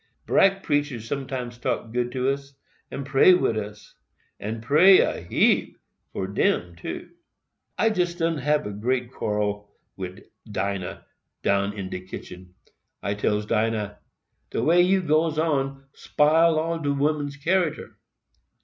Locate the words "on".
15.37-15.85